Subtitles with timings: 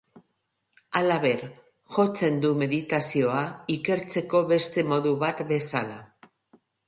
[0.99, 1.43] Halaber,
[1.97, 3.43] jotzen du meditazioa
[3.75, 6.01] ikertzeko beste modu bat bezala.